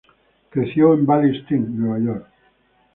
[0.49, 2.27] Creció en Valley Stream, Nueva York.